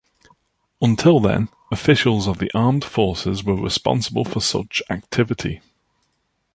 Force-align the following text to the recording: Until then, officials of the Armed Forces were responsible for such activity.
Until 0.81 1.19
then, 1.19 1.49
officials 1.71 2.25
of 2.27 2.39
the 2.39 2.49
Armed 2.55 2.83
Forces 2.83 3.43
were 3.43 3.53
responsible 3.55 4.25
for 4.25 4.41
such 4.41 4.81
activity. 4.89 5.61